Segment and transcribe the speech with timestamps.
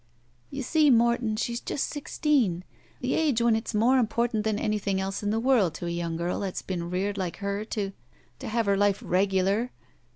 [0.49, 2.63] "You see, Morton, she's just sixteen.
[3.01, 6.17] The age when it's more important than anytlung else in the world to a young
[6.17, 7.91] girl that's been reared like her to—
[8.39, 9.69] to have her life regular!